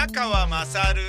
[0.00, 1.02] 宮川まさる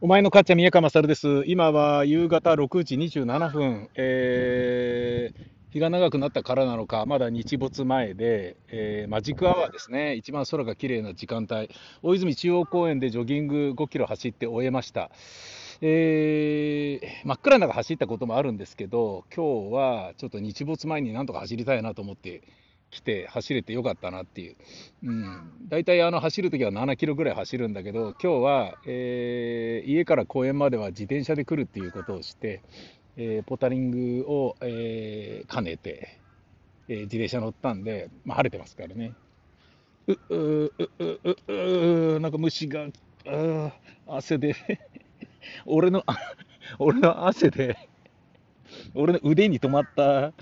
[0.00, 1.42] お前の母ちゃん、宮川勝です。
[1.48, 11.70] 今は夕方6時27分、えー日が長くなったからなのか、まだ日没前で、えーマジックアワーですね、一番空が綺麗な時間帯、
[12.02, 15.10] 大泉中央公園でジョギング5キロ走って終えました。
[15.80, 22.42] えー真っ暗な中走ったこともあるんですけど、今日はちょっと日没前になんとか走りたいなと思って
[22.92, 24.56] 来て、走れてよかったなっていう。
[25.04, 32.62] うん、大体あの走るときは7キロぐらい走るんだけど、今日は、えー家から公園までは自転車で来るっていうことをして、
[33.16, 36.20] えーポタリングを、えー兼ねて、
[36.88, 39.16] えー自転車乗ったんで、まあ、晴れてますからね。
[40.06, 43.72] う、う、う、う、う、う、なんか虫が、うー
[44.06, 44.54] 汗で、
[45.66, 46.16] 俺の、あ
[46.78, 47.76] 俺の汗で、
[48.94, 50.32] 俺の腕に止まった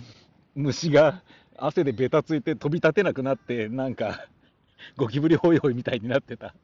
[0.55, 1.23] 虫が
[1.61, 4.27] 汗でベタついて飛び立てなくなって、なんか、
[4.97, 6.55] ゴキブリホイホイみたいになってた。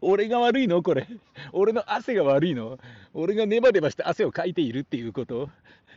[0.00, 1.08] 俺が悪いのこれ。
[1.52, 2.78] 俺の汗が悪いの
[3.14, 5.48] 俺がネバネバして汗をかいているっていうこと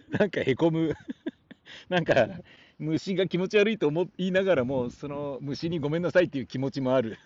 [0.10, 0.94] なんかへこむ。
[1.90, 2.30] なんか、
[2.78, 7.18] 虫が気持ち悪いと思いながらも、その虫にごめんなさいっていう気持ちもある。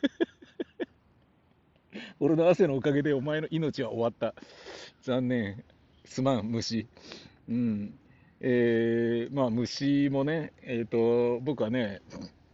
[2.19, 4.33] 俺の汗のおかげでお前の命は終わった。
[5.01, 5.63] 残念。
[6.05, 6.87] すまん、虫。
[7.47, 7.99] うん。
[8.41, 12.01] えーまあ虫もね、えーと、僕はね、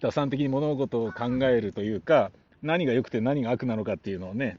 [0.02, 4.58] 打算的に物事を考えるというか、何が良くて何が悪なのかっていうのをね、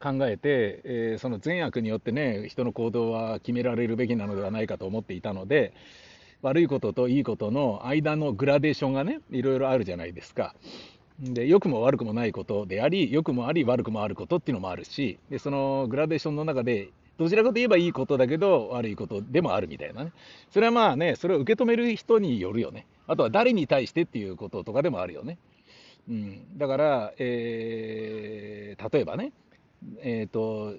[0.00, 5.72] 考えて、えーその善悪によってね、人の行動は決められるべきなのではないかと思っていたので、
[6.42, 10.54] 悪いことといいことの間のグラデーションがね、いろいろあるじゃないですか。
[11.20, 20.12] で、良くも悪くもないことであり、良くもあり、悪くもあることっていうのもあるし、で、そのグラデーションの中で、どちらかといえばいいことだけど、悪いことでもあるみたいなね。
[20.50, 22.86] それはまあね、それを受け止める人によるよね。
[23.06, 25.38] あとは誰に対してっていうこととかでもあるよね。
[26.08, 29.32] うん、だから、えー例えばね、
[30.00, 30.76] えーと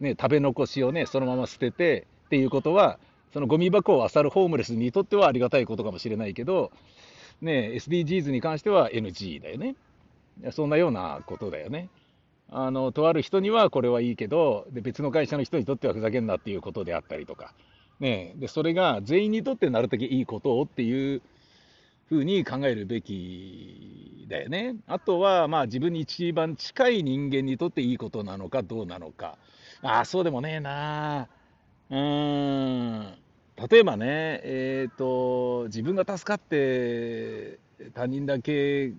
[0.00, 2.98] ね、食べ残しをね、そのまま捨ててっていうことは、
[3.32, 6.70] そのゴミ箱を漁るホームレスにとってはありがたいことかもしれないけど、
[7.40, 9.74] ね、SDGs に関しては NG だよね。
[10.52, 11.88] そんなようなことだよね。
[12.54, 17.54] あのとある人にはこれはいいけどで、別の会社の人にとってはふざけんなっていうことであったりとか、
[17.98, 21.22] ね、でそれが全員にとってなるだけいいことをっていう
[22.08, 24.76] ふうに考えるべきだよね。
[24.86, 29.38] あとは、まあ、自分に一番近い人間にとっていいことなのかどうなのか。
[29.80, 31.28] ああ、そうでもねえな。
[31.90, 33.14] うーん。
[33.70, 37.58] 例えばね、えっと、自分が助かって
[37.94, 38.92] 他人だけ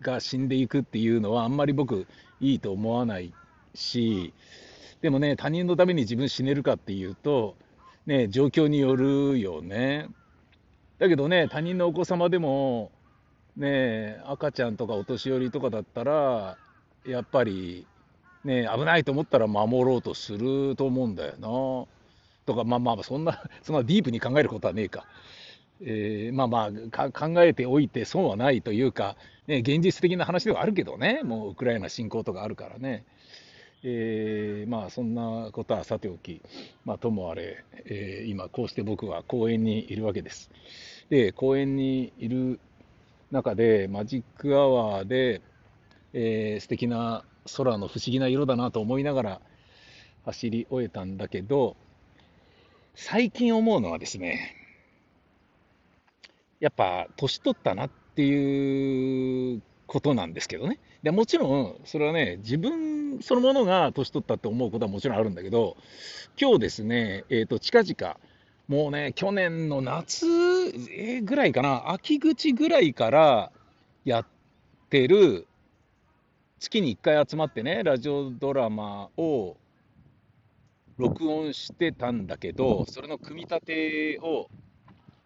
[0.00, 2.06] が死んでいくっていうのはあんまり僕
[2.42, 3.32] いいと思わない
[3.74, 4.34] し、
[5.00, 7.56] でもね、他人のために自分死ねるかっていうと、
[8.04, 10.08] ね、状況によるよね。
[10.98, 12.90] だけどね、他人のお子様でも、
[13.56, 16.58] ね、赤ちゃんとかお年寄りとかだったら、
[17.06, 17.86] やっぱり、
[18.44, 21.86] ね、危ないと思ったら守ろうとすると思うんだよな。
[22.44, 25.06] とか、まあまあ、そんな、そんなディープに考えることはねえか。
[25.84, 29.16] えーまあまあ、考えておいて損はないというか、
[29.46, 33.04] ね、現実的な話ではあるけどね、もうウクライナ侵攻とかあるからね。
[33.84, 36.40] えーまあそんなことはさておき、
[36.84, 40.50] まあ、ともあれ、えー今こうして僕は公園にいるわけです。
[41.10, 42.60] で、公園にいる
[43.32, 45.42] 中で、マジックアワーで、
[46.12, 47.24] えー素敵な
[47.56, 49.40] 空の不思議な色だなと思いながら
[50.26, 51.76] 走り終えたんだけど、
[52.94, 54.54] 最近思うのはですね、
[56.62, 60.78] やっぱ年取ったなっていうことなんですけどね。
[61.02, 65.76] でもちろん、それはね、自分そのものが年取ったって思うことはもちろんあるんだけど、
[66.40, 68.16] 今日ですね、えっ、と、近々、
[68.68, 70.24] もうね、去年の夏、
[71.24, 73.50] ぐらいかな、秋口ぐらいから
[74.04, 74.26] やっ
[74.88, 75.48] てる、
[76.60, 79.56] 月に1回集まってね、ラジオドラマを
[80.96, 84.48] 録音してたんだけど、それの組み立てを、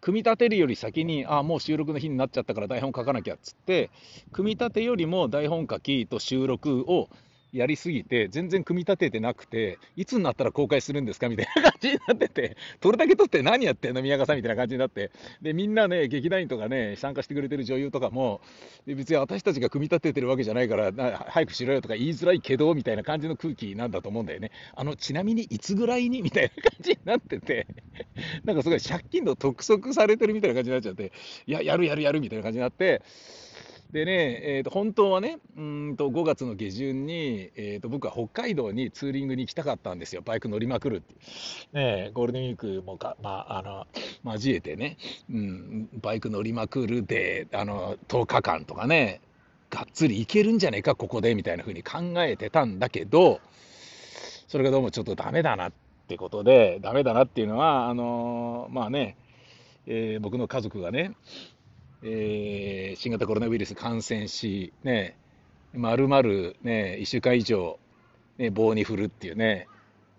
[0.01, 3.89] 組み立てるより先に、あもう収録の日になっちゃったから台本書かなきゃっつって、
[4.31, 7.09] 組み立てよりも台本書きと収録を
[7.53, 11.29] やりすぎて、全然組み立ててなくて、いつになったら公開するんですか？
[11.29, 15.11] みたいな感じになってて、撮るだけ撮って何やってんの、宮川さんみたいな感じになって、
[15.41, 18.41] でみんなね、劇団員とかね、参加してくれてる女優とかも、
[18.85, 24.51] で別に私たちが組み立ててるわけじゃないから、な早くしろよとか言いづらいけどみたいな感じの空気なんだと思うんだよね。
[24.75, 26.21] あのちなみにいつぐらいに？
[26.21, 27.67] みたいな感じになってて、
[28.43, 31.11] なんかすごい借金の督促されてるみたいな感じになっちゃって、
[31.45, 33.01] いや、やるやるやるみたいな感じになって、
[33.91, 41.15] でね、えー、と本当はね、うんと5月の下旬に、えー、と僕は北海道にツーリングに行きたかったんですよ、バイク乗りまくるって
[41.71, 43.87] ね、ゴールデンウィークもか、まあ、あの
[44.25, 44.97] 交えてね、
[45.29, 49.21] うん、バイク乗りまくるであの10日間とかね、
[49.69, 53.39] がっつり行けるんじゃねえか、ここでみたいな風に考えてたんだけど、
[54.47, 55.71] それがどうもちょっとダメだなっ
[56.07, 59.17] てことで、ダメだなっていうのは、あのまあね、
[59.85, 61.13] えー、僕の家族がね、
[62.03, 65.17] えー、新型コロナウイルス感染し、ね、
[65.73, 67.79] まるまるね、1週間以上、
[68.37, 69.67] ね、棒に振るっていうね、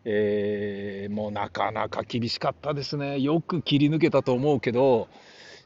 [0.04, 3.20] えー、もうなかなか厳しかったですね。
[3.20, 5.08] よく切り抜けたと思うけど、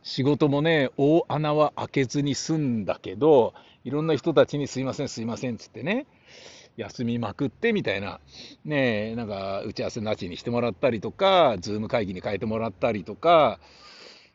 [0.03, 3.55] 仕事もね、大穴は開けずに済んだけど、
[3.85, 6.07] いろんな人たちにすいません、すいませんっつってね、
[6.77, 8.21] 休みまくってみたいな、
[8.65, 13.61] ね、なんか打ち合わせなしにしてもらったりとか、ズーム会議に変えてもらったりとか、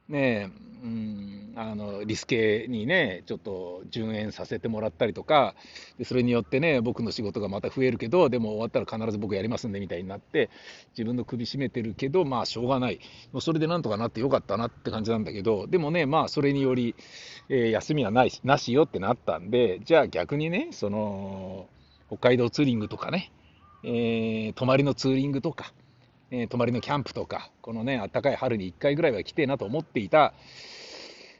[0.09, 5.55] ねえうん、あのリスケにね、ちょっと順延させてもらったりとか、
[5.97, 10.49] でそれによってね、僕の仕事がまた増えるけど、でも終わったら必ず僕やりますんでみたいになって、
[10.91, 12.99] 自分の首絞めてるけど、まあしょうがない、
[13.31, 16.95] もうそれでなんとかなってよかったなって感じなんだけど、でもね、まあそれにより、
[17.49, 21.67] えー、休みはないしなしよってなったんで、じゃあ逆にね、その
[22.07, 23.31] 北海道ツーリングとかね、
[23.83, 25.73] えー、泊まりのツーリングとか、
[26.31, 30.33] えー、泊まりのキャンプとか、このね、暖かい春に1回ぐらいは来てえなと思っていた、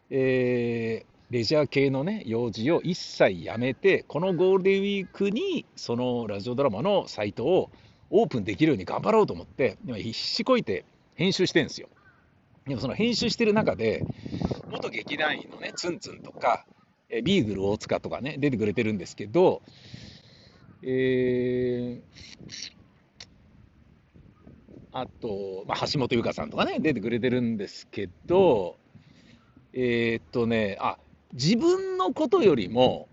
[0.10, 7.70] えー、レジャー系のね、用事を一切やめて、このゴールデンウィークに、そのラジオドラマのサイトを
[8.10, 10.86] オープンできるように頑張ろうと思って、今必死こいて
[11.16, 11.90] 編集してるんですよ。
[12.66, 14.06] でもその編集してる中で、
[14.70, 16.66] 元劇団員のね、ツンツンとか、
[17.10, 19.62] えビーグル大塚とかね、出てくれてるんですけど、
[20.84, 22.67] えー、
[25.00, 28.78] あと、まあ、橋本由香さんとかね、出てくれてるんですけど、
[29.72, 30.98] えー、っとね、あ、
[31.34, 33.08] 自分のことよりも、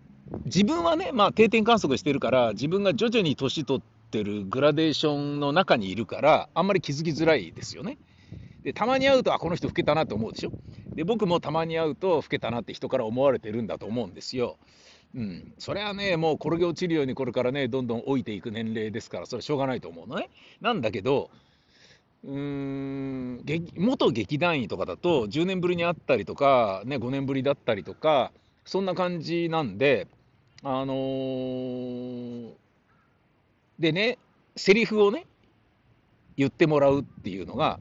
[0.46, 7.98] 自分はね、まあ、定点観測してるから、自分が徐々に年取ってるグラデーションの中にいるから、あんまり気づきづらいですよね。
[8.62, 10.52] で、たまに会うと、あ、この人老けたなって思うでしょ。
[10.94, 14.56] で、僕もたまに会うと、老けたなって人から思われてるんだと思うんですよ。
[15.14, 20.30] うん、それはね、もう転げ落ちるようにこれからね、どんどん老いていく年齢ですから、それはしょうがないと思うのね。
[20.62, 21.30] なんだけど、
[22.24, 23.44] うーん
[23.76, 28.32] 元劇団員とかだと10年ぶりに会ったりとか、ね、5年ぶりだったりとか
[28.64, 30.08] そんな感じなんで
[30.62, 32.52] あのー、
[33.78, 34.18] でね
[34.56, 35.26] セリフをね
[36.36, 37.78] 言ってもらうっていうのが、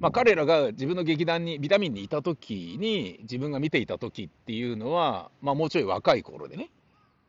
[0.00, 6.70] まあ、彼らが自分の劇団にビタミンにいた時に自分が見ていた時っていうのは、まあ、もうちょい若い頃でね。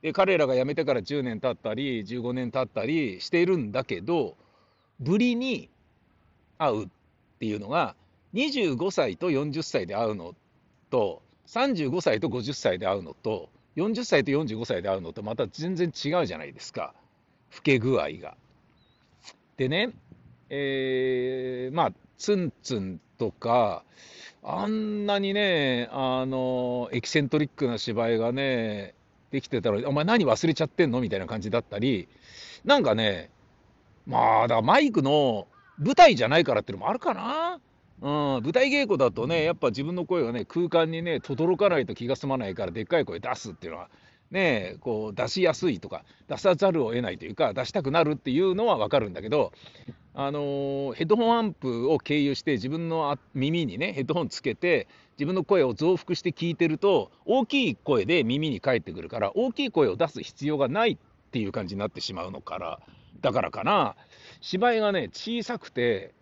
[0.01, 4.35] で彼らが辞めてから10年経ったり15年経ったりしているんだけど
[4.99, 5.69] ぶりに
[6.61, 6.87] 会うっ
[7.39, 7.95] ていうのが
[8.35, 10.35] 25歳と40歳で会うの
[10.91, 16.93] と35歳と50歳で会うのと40歳と45歳で会うのとまた全然違うじゃないですか
[17.55, 18.35] 老け具合が。
[19.57, 19.91] でね、
[20.49, 23.83] えー、まあツンツンとか
[24.43, 28.93] あんなにねあのエキセントリックな芝居がね
[29.31, 31.01] できてたらお前何忘れちゃってんの？
[31.01, 32.07] みたいな感じだったり
[32.65, 33.29] なんかね
[34.05, 35.47] まあだからマイクの
[35.81, 37.59] 舞台じゃないからっていうのもあるかな。
[38.01, 43.89] うん、舞台稽古だとね、やっぱ自分の声がね、空間にね、轟かないと気が済まないから、でっかい声出すっていうのは、
[44.31, 49.51] ね、こう出しやすいとか、出さざるを得ないというか、出したくなるっていうのは分かるんだけど、
[50.13, 60.97] あのー、ヘッドホンアンプを経由して、自分の耳にね、ヘッドホンつけて、自分の声を増幅して聞いてると、大きい声で耳に返ってくるから、大きい声を出す必要がないっ
[61.31, 62.79] ていう感じになってしまうのから、
[63.21, 63.95] だからかな。
[64.41, 66.13] 芝居がね、小さくて、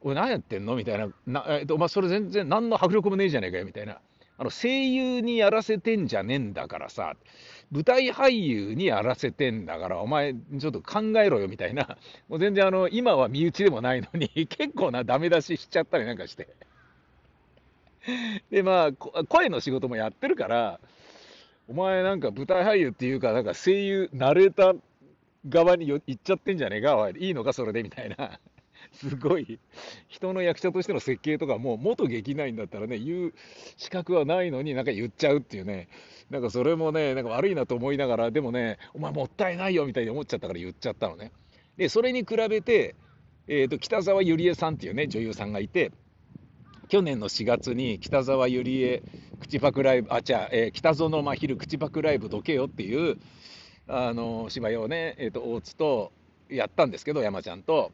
[0.00, 0.74] おい、何やってんの？
[0.76, 4.00] みたいな、なえっと、お前、それ全然、何の迫力もねえじゃねえかよ、みたいな。
[4.38, 7.14] あの声優にやらせてんじゃねえんだからさ、
[7.70, 11.96] 舞台俳優にやらせてんだから、お前、ちょっと考えろよみたいな、
[12.28, 16.48] もう全然あの、今は身内でもないのに、 結構なダメ出ししちゃったりなんかして。
[18.50, 20.80] で、まあ、声の仕事もやってるから、
[21.68, 24.78] お前なんか舞台俳優っていうか、なんか声優、ナレーター
[25.48, 28.40] 側に行っちゃってんじゃねえか、い、いのか、それでみたいな。
[28.92, 29.58] すごい、
[30.08, 33.34] 人の役者としての設計とかもう、元劇団員だったらね、言う
[33.76, 35.88] 資格はないのに、なんか言っちゃうっていうね、
[36.30, 41.32] なんかそれもね、なんか悪いなと思いながら、でもね、お前もったいないよみたいに思っちゃったから言っちゃったのね。
[41.76, 42.94] で、それに比べて、
[43.48, 45.92] えーと、北沢ゆりえさんっていうね、女優さんがいて、
[46.88, 49.02] 去年の4月に北沢ゆりえ
[49.40, 53.18] 口パクライブ、あ、じゃあ、えー、北園真昼口パクライブどけよっていう、
[53.92, 56.12] あの芝居をね、えーと、大津と
[56.48, 57.92] やったんですけど山ちゃんと。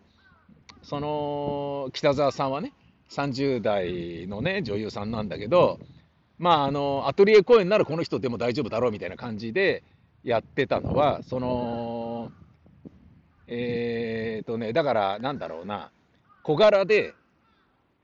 [0.83, 2.73] その北沢さんはね
[3.11, 5.81] 30代のね女優さんなんだけど
[6.39, 9.83] まあ、あの、アトリエ公演ならこの人でも大丈夫だろうみたいな感じで
[10.23, 12.31] やってたのは、その、
[13.49, 15.91] えーとね、だからなんだろうな、
[16.45, 17.15] 小柄で、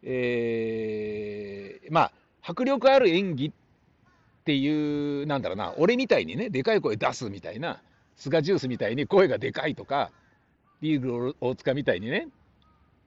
[0.02, 3.52] えー、まあ、迫力ある演技っ
[4.44, 7.80] っていう、なんだろうな、俺みたいにね、でかい声出すみたいな、
[8.14, 10.10] スガジュースみたいに声がでかいとか、
[10.82, 12.28] ビール大塚みたいにね、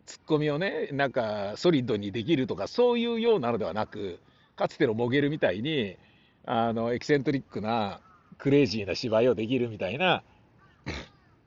[0.08, 4.20] ツッコミをね、なんかソリッドにできるとか、そういうようなのではなく、
[4.56, 5.98] かつてのモゲルみたいに、
[6.44, 8.02] あの、エキセントリックな、
[8.40, 10.24] クレイジーな芝居をできるみたいな、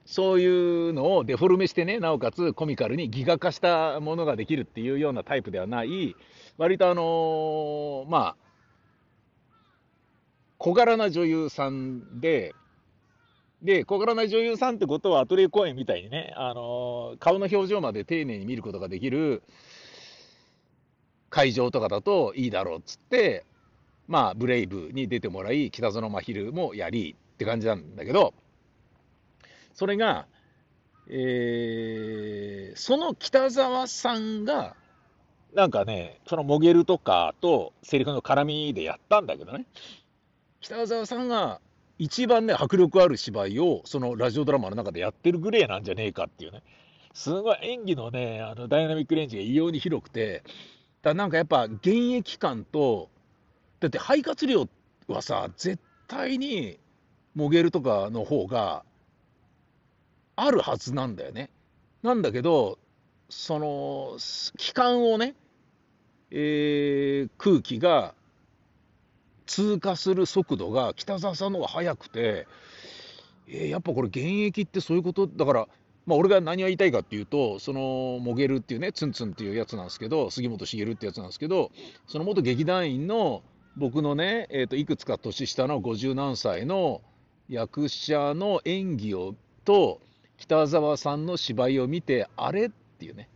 [0.04, 6.14] そういうのをデフォルメしてね、なおかつコミカルにギガ化したものができるっていうようなタイプではない、
[6.58, 8.49] 割とあのまあ、
[10.60, 12.54] 小柄な女優さんで、
[13.62, 19.42] で、小柄な女優さんってことはアトリエ公演みたいにね、あの顔の表情まで丁寧に見ることができる
[21.30, 23.46] 会場とかだといいだろうっつって、
[24.06, 28.34] まあ、ブレイブに出てもらい、北園真昼もやりって感じなんだけど、
[29.72, 30.26] それが、
[31.08, 34.76] えー、その北沢さんが、
[35.54, 39.64] なんかね、そのモゲルとかとセリフの絡みでやったんだけどね、
[40.60, 41.60] 北沢さんが
[41.98, 46.62] 一番ね、迫力ある芝居を、そのラジオドラマの中でやってるぐらいなんじゃねえかっていうね、
[47.14, 50.42] すごい演技のね、あのダイナミックレンジが異様に広くて、
[51.02, 53.08] だなんかやっぱ現役感と、
[53.80, 54.68] だって肺活量
[55.08, 56.78] はさ、絶対に
[57.34, 58.84] モゲルとかの方が
[60.36, 61.50] あるはずなんだよね。
[62.02, 62.78] なんだけど、
[63.30, 64.18] その、
[64.58, 65.34] 気管をね、
[66.30, 68.14] えー、空気が
[69.50, 72.46] 通過する速度が北澤さんの方が速くて、
[73.48, 75.68] えー、やっぱこれ現役ってそういうことだから、
[76.06, 81.72] まあ、俺が何が言いたいかっていうと、その、モゲルっていうね、ツンツンっていうやつなんですけど、杉本茂ってやつなんですけど、
[82.06, 83.42] その元劇団員の
[83.76, 87.02] 僕のね、えー、といくつか年下の50何歳の
[87.48, 90.00] 役者の演技をと、
[90.36, 93.28] 北沢さんの芝居を見て、あれっていうね、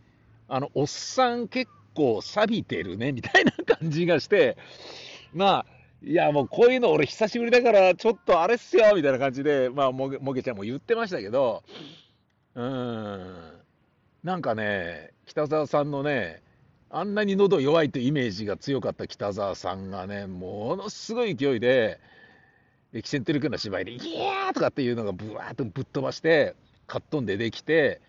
[0.47, 4.57] あの、おっさん結構錆びてるね、みたいな感じがして、
[5.33, 5.74] まあ、
[6.07, 11.63] いや、もうこういうの俺久しぶりだから、ちょっとあれっすよ、みたいな感じで、まあ、もげもげちゃんも言ってましたけど、
[12.53, 13.51] うん、
[14.23, 16.43] なんかね、北沢さんのね、
[16.91, 21.99] あんなに喉弱いというイメージが強かった北沢さんがね、ものすごい勢いで、
[22.93, 27.99] エキセントリックな芝居で、イヤーとかっていうのがぶわーっとぶっ飛ばして、カットンでできて、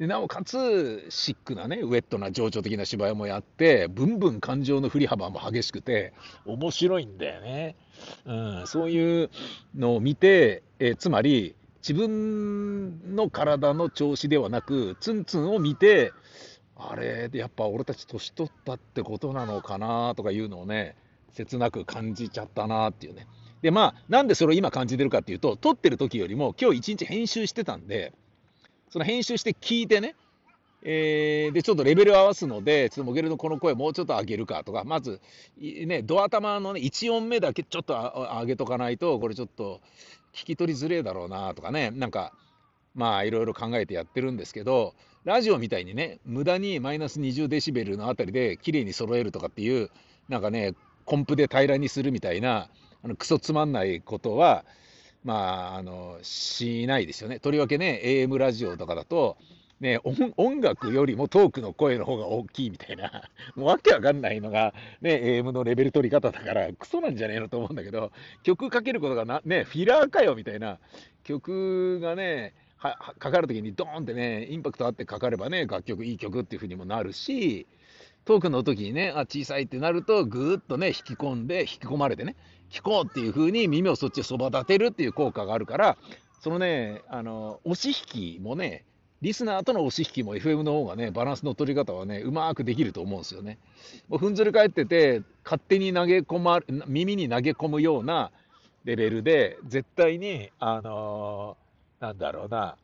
[0.00, 6.14] でなおかつ、シックなね、ウェットな情緒的な芝居もやって、ブンブン感情の振り幅も激しくて、
[6.46, 7.76] 面白いんだよね。
[8.24, 9.30] うん、そういう
[9.76, 11.54] のを見て、えつまり、
[11.86, 16.14] 自分の体の調子ではなく、ツンツンを見て、
[16.76, 20.96] あれ、やっぱ俺たち年取ったってことなのかなとかいうのをね、
[21.34, 23.26] 切なく感じちゃったなっていうね。
[23.60, 28.14] で、まあ、なんでそれを今感じてるかっていうと、撮ってる時よりも、今日一日編集してたんで、
[28.90, 30.14] その編集して聞いてね、
[30.82, 35.20] えー、で、ちょっとレベルを合わすので、ちょっとモゲルのこの声もうちょっと上げるかとか、まず、
[35.58, 39.80] ね、ドア玉のね、1音目だけちょっと上げとかないと、これちょっと
[40.32, 42.32] 聞き取りづれえだろうなとかね、なんか、
[42.94, 44.94] まあ、いろいろ考えてやってるんですけど、
[45.24, 49.90] ラジオみたいにね、無駄にマイナス20デシベルのあたりで綺麗に揃えるとかっていう、
[50.28, 52.70] なんかね、コンプで平らにするみたいな、
[53.02, 54.64] あのクソつまんないことは、
[55.24, 57.40] まあ、あの、しないですよね。
[57.40, 59.36] とりわけね、AM ラジオとかだと、
[59.80, 59.98] ね、
[60.36, 68.12] 音楽よりもトークの声の方が大きいみたいな、 もうわけわかんないのが、ね、AM のレベル取り方だから、クソなんじゃねえのと思うんだけど、
[68.42, 70.78] 曲かけることがな、ね、フィラーかよみたいな、
[71.24, 77.66] 曲がね、はかかるときにドーンってね、インパクトあってかかればね、楽曲、いい曲っていうふうにもなるし、
[78.24, 82.36] トークの時にね、あ、小さいってなると、ぐーっとね、引き込んで、引き込まれてね、
[82.70, 85.96] 聞こうっていう風に耳をそっちへそば立てるっていう効果があるから、
[86.40, 88.84] そのね、あの、押し引きもね、
[89.22, 93.58] リスナーとの押し引きも FM の方がね、バランスの取り方はね、うまくできると思うんですよね。
[94.08, 98.30] もうふんずり返ってて、勝手に投げ込ま、耳に投げ込むような
[98.84, 102.76] レベルで、絶対に、あのー、なんだろうな、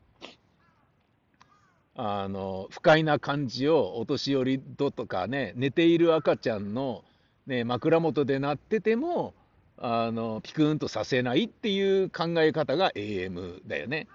[1.95, 7.05] あの、不快な感じをお年寄りととかね、寝ている赤ちゃんの、
[7.47, 9.33] ね、枕元で鳴ってても、
[9.79, 14.09] あの、ピクンとさせないっていう考え方が AM だよね。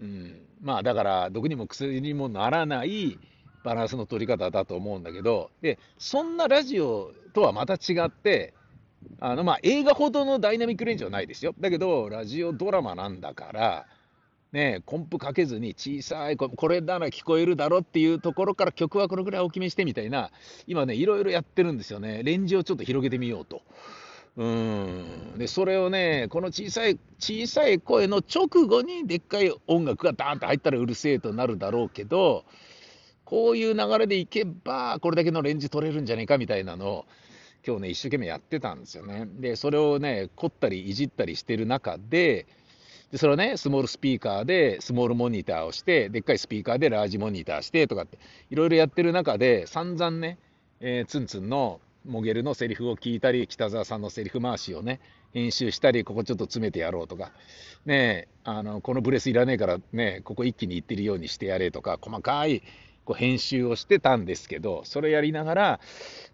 [0.00, 0.40] うん。
[0.60, 3.18] まあだから、毒にも薬にもならない
[3.64, 8.54] バランスの取り方だと思うんだけど、で、そんなラジオとはまた違って、
[9.20, 11.54] あの、まあ映画ほどのダイナミックレンジはないですよ。
[11.60, 13.86] だけど、ラジオドラマなんだから、
[14.52, 20.30] ね、コンプかけずに小さい、これなら聞こえるだろっていうところから曲はこれぐらい大きめしてみたいな、
[20.66, 22.22] 今ね、いろいろやってるんですよね。
[22.22, 23.62] レンジをちょっと広げてみようと
[24.36, 25.04] うん
[25.38, 32.44] でそれをね、この小さい小さい声の直後にでっかい音楽がダーンと入ったらうるせえとなるだろうけど、
[33.24, 37.06] こういう流れでいけば、これだけのレンジ取れるんじゃねえかみたいなのを、
[37.66, 39.26] 今日ね、一生懸命やってたんですよね。
[39.38, 42.46] で、それをね、凝ったりいじったりしてる中で、
[43.10, 48.18] でそれをね、スモールスピーカーでスモールモニターをして、でっかいスピーカーでラージモニターしてとかって、
[48.50, 50.38] いろいろやってる中で、散々ね、
[50.80, 55.00] えー、ツンツンのモゲルのセリフを聞いたり、北澤さんのセリフ回しをね、
[55.32, 57.32] 編集したり、ここちょっと詰めてやろうとか、
[57.86, 62.62] ねあの、このブレスいらねえからね、ここ一気にいってるようにしてやれとか、細かい
[63.04, 65.80] こう編集をしてたんですけど、それやりながら、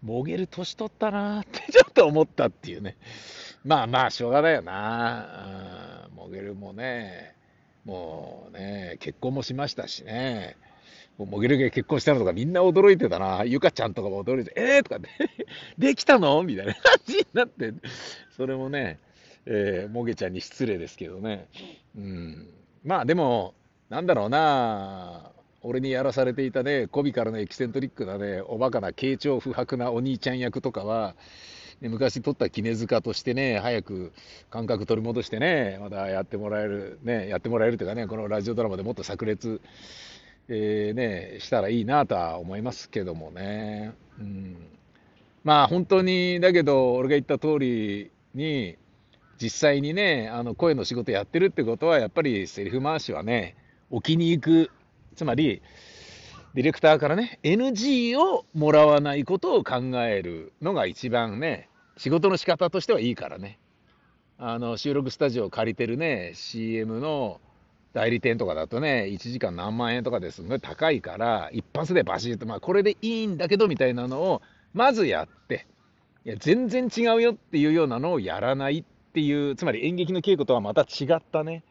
[0.01, 2.97] モゲル年取ったなって ちょっと思ったっていうね。
[3.63, 6.09] まあまあ、しょうがないよな。
[6.15, 7.35] モゲルもね、
[7.85, 10.57] もうね、結婚もしましたしね。
[11.17, 13.43] もうモゲルが結婚したのとかみんな驚いてたな。
[13.45, 15.09] ゆかちゃんとかも驚いて、えーとかね、
[15.77, 16.41] できたの？
[16.43, 17.73] みたいな感じになって、
[18.35, 18.99] それもね、
[19.45, 21.47] えー、モゲちゃんに失礼ですけどね。
[21.97, 22.47] うん。
[22.83, 23.53] まあでも、
[23.89, 25.31] なんだろうな。
[25.63, 31.15] 俺にやらされていたね、コビからのエキセントリックなね、おバカな、慶長不白なお兄ちゃん役とかは、
[31.81, 34.11] ね、昔撮った絹塚としてね、早く
[34.49, 39.61] 感覚取り戻してね、またやってもらえる、ね、やってもらえるというかね、このラジオドラマでもっと炸裂
[40.47, 43.93] えー、ね、したらいいなとは思いますけどもね。
[44.19, 44.57] うん、
[45.43, 48.77] まあ本当に、だけど、俺が言った通りに、
[49.41, 53.55] 実際にね、あの声の仕事やってるってことは、やっぱりセリフ回しはね、
[53.89, 54.71] 置きに行く、
[55.15, 55.61] つまり、
[56.53, 63.57] ディレクターからね、NG をもらわないことを考えるのが一番ね、仕事の仕方としてはいいからね。
[64.37, 67.39] あの収録スタジオを借りてるね、CM の
[67.93, 74.41] 代理店とかだとね、1時間何万円とかですごい高いから、一発でバシッと、まあ、これでいいんだけどみたいなのを、
[74.73, 75.67] まずやって、
[76.25, 78.83] いや、全然違うよっていうようなのをやらないっ
[79.13, 81.63] ていう、つまり演劇の稽古とはまた違ったね、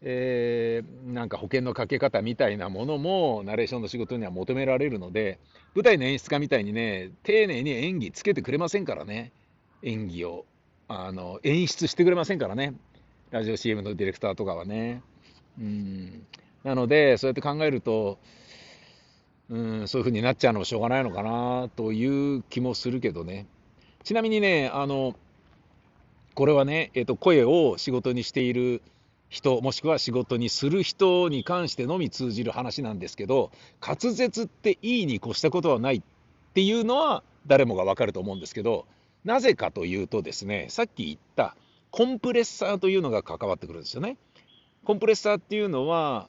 [0.00, 5.38] えー、なんか保険のかけ方みたいなものも、ナレーションの仕事には求められるので、
[5.74, 9.32] 舞台の演出家みたいにね、丁寧に演技つけてくれませんからね、
[9.82, 10.46] 演技を。
[10.88, 12.74] あの演出してくれませんからね。
[13.32, 15.02] ラジオ CM のディレクターとかはね。
[15.58, 16.26] うん。
[16.64, 18.18] なので、そうやって考えると、
[19.48, 23.46] うん、そういう風になっちゃうのもしょうがないのかなという気もするけどね。
[24.04, 25.16] ちなみにね、あの、
[26.34, 28.82] これはね、えっ、ー、と、声を仕事にしている
[29.30, 36.02] 人、もしくは仕事にする人に関してのみ通じる話なんですけど、滑舌っていいに越したことはないっ
[36.52, 38.84] ていうのは誰もがわかると思うんですけど、
[39.24, 41.56] なぜかというとですね、さっき言った
[41.92, 44.16] コンプレッサーというのが関わってくるんですよね。
[44.82, 46.28] コンプレッサーっていうのは、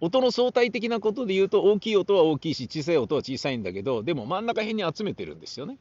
[0.00, 5.76] 音の相対的なことで言うと、大きい音は大きいし、小さい音は小さいんだけど、でも真ん中辺に集めてるんですよね。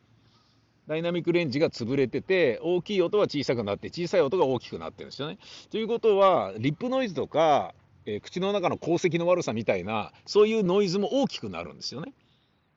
[0.85, 5.38] ダイナミックレンジが潰れてて、大きい音は小さくなって、小さい音が大きくなってるんですよね。
[5.71, 7.73] ということは、リップノイズとか、
[8.05, 12.12] えー、口の中の鉱石の悪さみたいな、そういうノイズも大きくなるんですよね。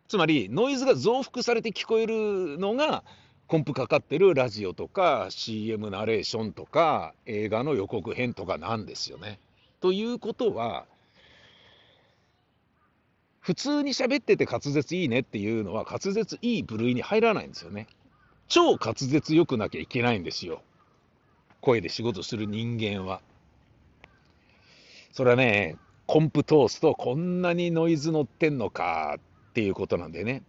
[0.06, 3.02] つまり、ノイズが増幅されて聞こえるのが、
[3.52, 9.38] コンプかかってるラジオとか CM ナレーションとか映画の予告編とかなんですよね。
[9.82, 10.86] ということは
[13.40, 17.88] 普通に喋ってて滑舌いいねっていうのは滑舌いい部類に入らないんですよね。
[18.48, 20.62] 超滑舌良くなきゃいけないんですよ。
[21.60, 23.20] 声で仕事する人間は。
[25.12, 29.16] それはね、コンプ通すとこんなにノイズ乗ってんのか
[29.50, 30.42] っていうことなんでね。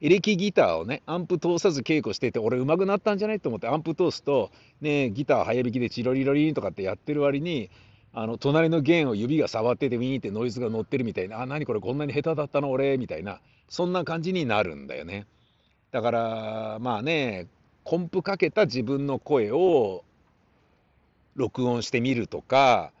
[0.00, 7.68] エレキギターをね、アンプ通さず稽古してて、俺上手くなったんじゃないと思ってアンプ通すと、ね、ギター早弾きでチロリロリンとかってやってる割に、
[8.12, 15.26] あの、隣の弦を指が触っててウィーンってノイズが乗ってるみたいな、あ、何これこんなに下手だったの俺、みたいな、そんな感じになるんだよね。
[15.90, 17.48] だから、まあね、
[17.82, 20.04] コンプかけた自分の声を
[21.34, 22.92] 録音してみるとか、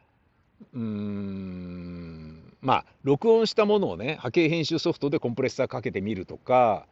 [0.74, 6.86] うーん、まあ、録音したものをね、波形編集ソフトでコンプレッサーかけてみるとか、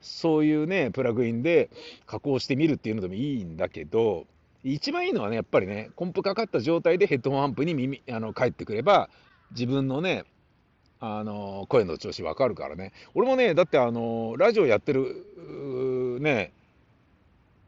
[0.00, 1.70] そういうね、プラグインで
[2.06, 4.26] 加工してみるっていうのでもいいんだけど、
[4.62, 9.10] 一番いいのはね、やっぱりね、コンプかかった状態でヘッドホンアンプに耳、あの、返ってくれば、
[9.52, 10.24] 自分のね、
[11.00, 12.92] あの、声の調子わかるからね。
[13.14, 16.52] 俺もね、だってあの、ラジオやってる、ね、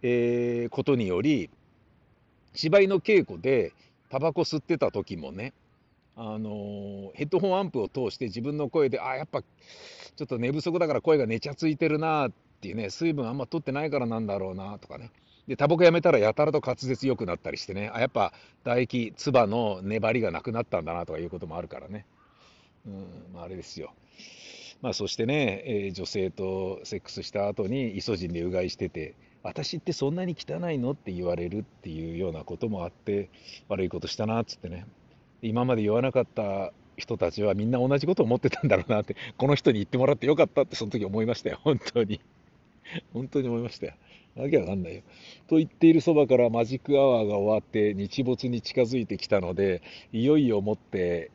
[0.02, 1.50] えー、ことにより、
[2.54, 3.72] 芝居の稽古で
[4.08, 5.52] タバコ吸ってた時もね、
[6.22, 15.10] あのヘッドホンアンプを通して自分の声で、あやっぱちょっと寝不足だから声が寝ちゃついてるなっていうね、水分あんま取ってないからなんだろうなとかね。
[15.48, 22.04] で、タバコやめたらやたらと滑舌良くなったりしてね、あ、やっぱ唾液、唾の粘りがなくなったんだなとかいうこともあるからね。
[22.86, 23.94] うん、まあ、あれですよ。
[24.82, 30.90] まあ、そしてね、えー、女性とセックスした後にイソジンでうがいしてて、私ってそんなに汚いの？
[30.90, 33.30] って言われるっていうようなこともあって
[33.68, 34.86] 悪いことしたなっつってね
[35.42, 42.20] 今まで言わなかった人たちはみんな同じことを思ってたんだろうなってこの人に言ってもらってよかったってその時思いましたよ本当に
[43.12, 43.94] 本当に思いましたよ
[44.36, 45.02] わけわかんないよ。
[45.48, 51.30] と言っているそばからマジックアワーが終わって日没に近づいてきたのでいよいよもって、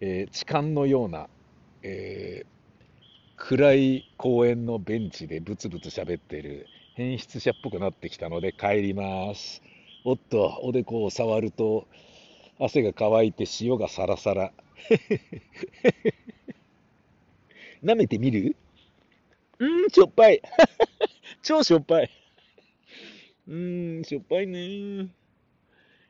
[0.00, 1.28] えー、痴漢のような、
[1.82, 2.46] えー、
[3.36, 9.62] 暗い公園のベンチでブツブツ喋ってる変質者っぽくなってきたので帰ります。
[10.04, 11.86] おっと、おでこを触ると
[12.64, 14.52] 汗が乾いて塩がサラサラ。
[17.82, 18.56] 舐めてみる？
[19.58, 20.40] うん、しょっぱい。
[21.42, 22.10] 超しょっぱい。
[23.48, 25.08] うーん、しょっぱいね。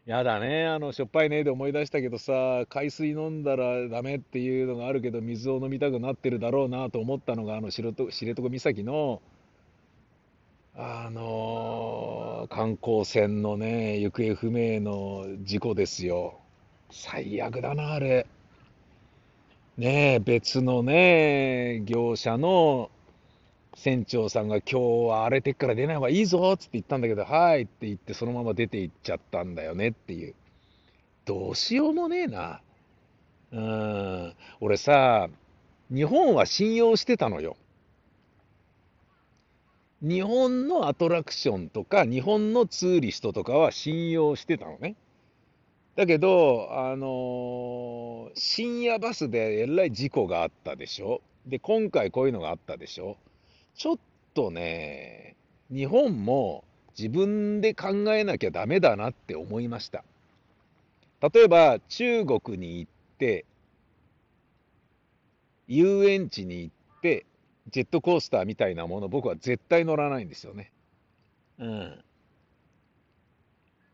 [0.05, 8.03] やだね、あの、しょっぱいねで思い出したけどさ、海水飲んだらダメっていうのがあるけど、水を飲みたくなってるだろうなと思ったのが、あの、知床
[8.49, 9.23] 岬の、
[10.75, 16.41] あのー、観光船のね、行方不明の事故ですよ。
[16.92, 18.26] 最悪だな、あれ。
[19.78, 22.90] ねえ、別のね、業者の
[23.74, 30.35] 船長さんが今日は荒れてっから出ない方がいいぞっつって言ったんだけど、はいって言ってそのまま出て行っちゃったんだよねっていう。
[31.24, 32.61] どうしようもねえな。
[33.52, 34.35] うん。
[34.61, 35.28] 俺さ、
[35.90, 37.57] 日本は信用してたのよ。
[40.02, 44.96] 日本のアトラクションとか、日本のツーリストとかは信用してたのね。
[45.94, 51.20] だけど、あのー、深夜バスでえらい事故があったでしょ？
[51.46, 53.16] で、今回こういうのがあったでしょ？
[53.74, 53.98] ちょっ
[54.33, 55.37] とね、
[55.70, 56.64] 日本も
[56.96, 60.02] 自分で考えなきゃダメだなって思いました。
[61.20, 63.44] 例えば、中国に行って、
[65.68, 67.26] 遊園地に行って、
[67.70, 70.72] ジェットコースターみたいなもの、僕は絶対乗らないんですよね。
[71.59, 72.05] うん。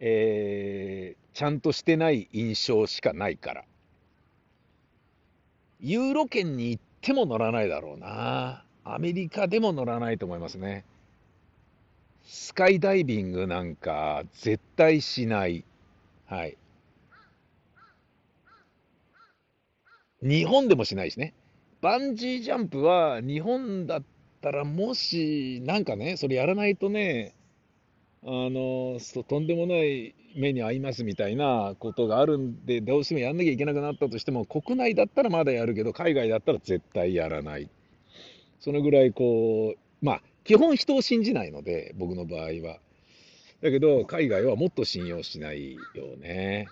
[0.00, 3.64] えー、ちゃんとしてない印象しかないから。
[5.80, 8.64] ユーロ圏に行っても乗らないだろうな。
[8.84, 10.84] アメリカでも乗らないと思いますね。
[12.24, 15.64] スカイダイビングなんか絶対しない。
[16.26, 16.56] はい。
[20.22, 21.32] 日本でもしないしね。
[21.80, 24.02] バンジージャンプは日本だっ
[24.40, 27.34] たらもし、なんかね、それやらないとね、
[28.24, 37.68] あの、とんでもない目に遭いますみたいなことがあるんで、どうしてもやんなきゃいけなくなったとしても、国内だったらまだやるけど、海外だったら絶対やらない。
[38.60, 42.80] そのぐらいこう、まあ、基本人を信じないので、僕の場合は。
[43.62, 46.68] だけど、海外はもっと信用しないよね。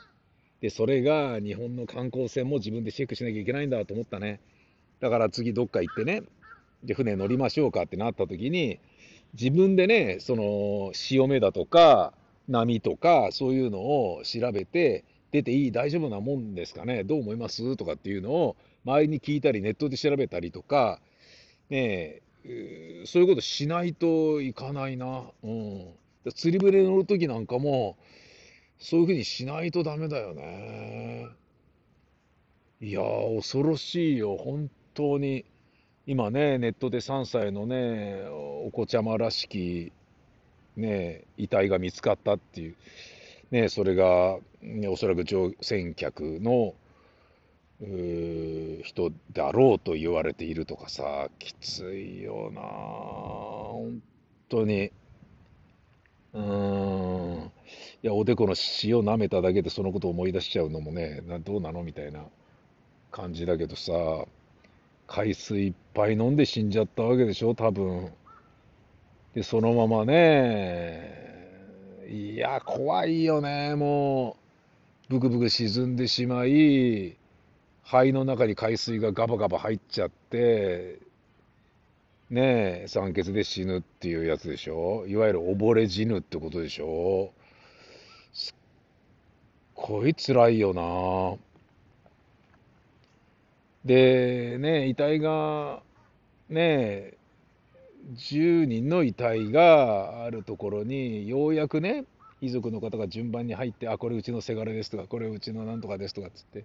[0.61, 4.41] で、それが日本の観光船も自分でチェックしなきゃいけないんだと思ったね。
[5.01, 6.23] だから次どっか行ってね、
[6.83, 8.79] で、船乗りましょうかってなった時に、
[9.35, 12.15] 自分でね、その、潮目だとか、
[12.49, 17.77] 波とか、そういうのを調べて、出ていい、大丈夫なもんですかね、どう思います？
[17.77, 21.01] とかっていうのを、周りに聞いたり、ネットで調べたりとか、
[21.69, 25.25] ねえ、そういうことしないといかないな。
[25.43, 25.89] うん。
[26.35, 27.97] 釣り船乗るときなんかも、
[28.79, 31.29] そういうふうにしないとダメだよね。
[32.81, 33.01] いや、
[33.37, 35.45] 恐ろしいよ、本当に。
[36.09, 39.91] 今ね、ネットで3歳のね、お子ちゃまらしき、
[40.77, 42.77] ね、遺体が見つかったっていう、
[43.51, 46.75] ね、それが、ね、おそらく乗船客の
[48.85, 54.01] 人だろうと言われているとかさ、きついよな本
[54.49, 54.93] 当に。
[56.35, 57.51] うん。
[58.05, 58.51] いや、おでこの
[58.85, 62.27] 塩舐めただけでそのことを思い出しちゃうのもね、などうなのみたいな
[63.11, 63.93] 感じだけどさ、
[65.07, 68.13] 海水いっぱい飲んで死んじゃったわけでしょ、多分。
[69.35, 71.27] で、そのままね、
[72.09, 74.37] いや、怖いよね、も
[75.11, 75.15] う。
[75.15, 77.17] ブクブク沈んでしまい、
[77.85, 80.99] 肺の中に海水がガバガバ入っちゃって、
[82.29, 87.33] ねえ、酸欠で死ぬっていうやつでしょいわゆる溺れ死ぬってことでしょ
[88.33, 88.55] すっ
[89.77, 91.39] ごい辛いよな
[93.87, 95.83] で、ね遺体が、
[96.49, 97.15] ね
[98.15, 102.05] 10人の遺体があるところに、ようやくね、
[102.41, 106.65] 遺族の方が順番に入って、あ、これうちのせがれですとか、これうちのなんとかですとかっつって、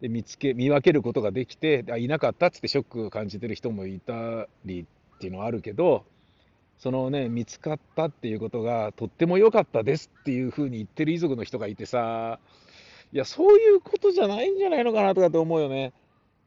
[0.00, 6.04] で見つけ見分けることができてあいなかったっつってショックを感じてる人もいたりっていうのはあるけど
[6.78, 12.38] そのね見つかったっていうことがとっても良かったですっていうふうに言ってる遺族の人がいてさ
[13.12, 15.92] いやそういうことじゃないんじゃないのかなとかって思うよね。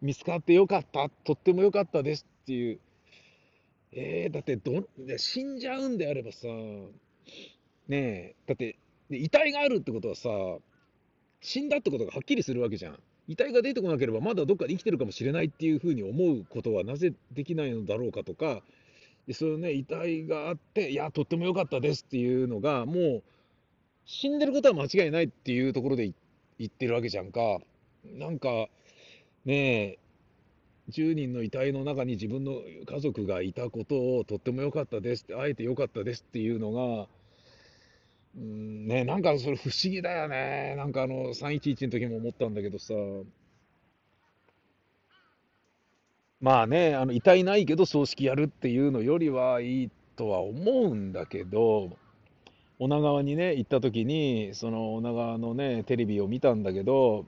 [0.01, 2.79] 見つかってよかったとっても良かったですっていう
[3.91, 6.47] えー、だってど、死んじゃうんであればさ、
[7.87, 8.77] ねえ、だって、
[9.09, 10.29] 遺体があるってことはさ、
[11.41, 12.99] 死んだってことがはっきりするわけじゃん。
[13.27, 18.61] 遺体が出てこなければまだどっかで生きてるかもしれないっていうふうに思うことはなぜできないのだろうかとか、
[19.27, 23.23] でそのね、遺体があって、いや、とっても良かったですっていうのが、もう、
[24.05, 26.11] 死んでることは間違いないっていうところで
[26.59, 27.59] 言ってるわけじゃんか。
[28.05, 28.67] なんか、
[29.47, 29.99] ねえ、
[30.91, 32.51] 10人の遺体の中に自分の
[32.85, 37.07] 家族がいたことをとっても良かったですって、会えて良かったですっていうのが、
[38.37, 40.75] うんね、なんかそれ不思議だよね。
[40.75, 42.93] なんかあの311の時も思ったんだけどさ、
[46.41, 51.97] まあね、あの遺体ないけど葬式やるっていうのよりはいいとは思うんだけど、
[52.79, 57.25] 女川にね、行った時に、その女川のね、テレビを見たんだけど、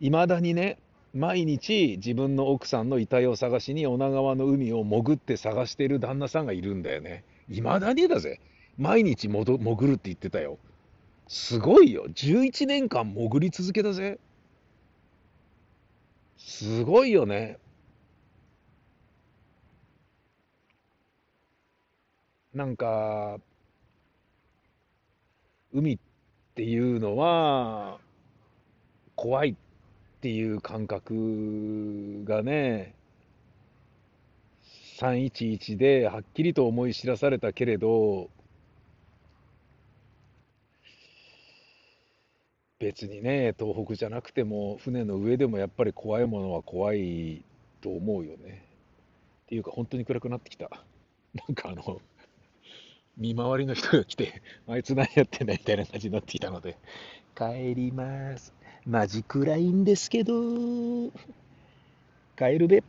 [0.00, 0.78] いまだにね、
[1.12, 7.24] 毎日自分の奥さんの遺体を探しに女川の海を潜って探してる旦那さんがいるんだよね。
[7.48, 8.40] いまだにだぜ。
[8.76, 10.58] 毎日もど潜るって言ってたよ。
[11.26, 12.06] すごいよ。
[12.08, 14.18] 11年間潜り続けたぜ。
[16.36, 17.58] すごいよね。
[22.54, 23.38] なんか、
[25.72, 25.98] 海っ
[26.54, 27.98] ていうのは、
[29.16, 29.56] 怖い
[30.18, 32.92] っていう感覚がね、
[34.98, 38.28] 311ではっきりと思い知らされたけれど、
[42.80, 47.44] 別にね、東北じゃなくても、船の上でもやっぱり怖いものは怖い
[47.80, 48.64] と思うよね。
[49.44, 50.68] っていうか、本当に暗くなってきた。
[51.34, 52.00] なんかあの、
[53.16, 56.76] 見回りの人が来て、あいつ何やってんだみたいな感じになってきたので、
[57.36, 58.57] 帰ります。
[58.88, 60.32] マジ暗いんですけど、
[62.38, 62.82] 帰るべ。